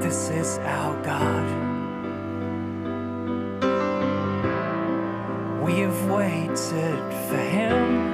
[0.00, 1.46] This is our God.
[5.62, 8.08] We have waited for Him.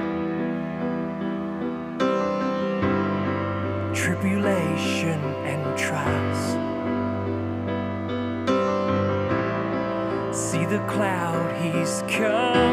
[3.95, 6.57] Tribulation and trials.
[10.37, 12.66] See the cloud, He's coming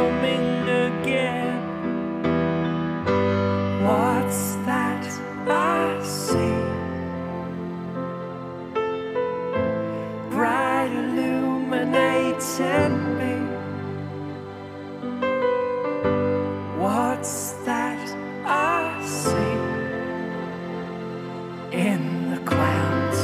[21.74, 23.20] in the clouds?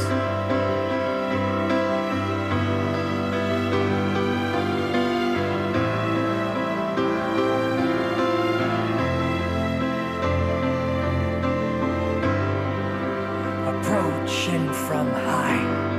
[13.71, 15.91] approaching from high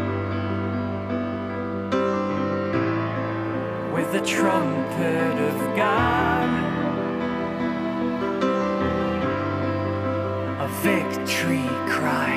[3.94, 6.01] with the trumpet of God,
[10.82, 12.34] victory cry,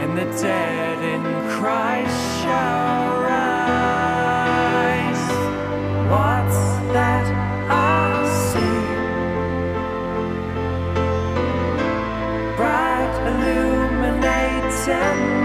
[0.00, 5.26] and the dead in Christ shall rise.
[6.10, 6.60] What's
[6.94, 7.26] that
[7.70, 7.72] I
[8.50, 8.78] see?
[12.56, 15.39] bright illuminating.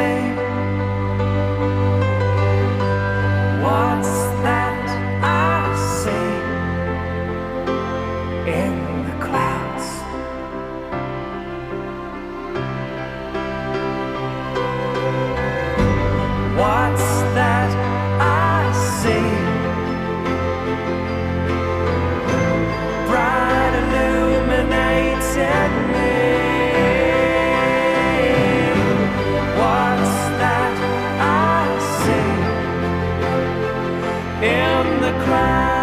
[34.65, 35.74] am the crown.